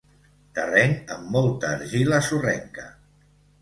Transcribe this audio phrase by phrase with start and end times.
[0.59, 2.93] Terreny amb molta argila sorrenca.